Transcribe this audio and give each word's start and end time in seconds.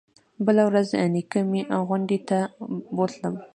بله 0.45 0.63
ورځ 0.69 0.87
نيكه 1.13 1.39
مې 1.49 1.61
غونډۍ 1.87 2.19
ته 2.29 2.37
بوتلم. 2.95 3.35